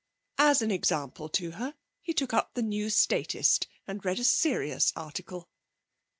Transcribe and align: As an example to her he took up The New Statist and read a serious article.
As 0.39 0.63
an 0.63 0.71
example 0.71 1.29
to 1.29 1.51
her 1.51 1.75
he 2.01 2.11
took 2.11 2.33
up 2.33 2.55
The 2.55 2.63
New 2.63 2.89
Statist 2.89 3.67
and 3.85 4.03
read 4.03 4.17
a 4.17 4.23
serious 4.23 4.91
article. 4.95 5.47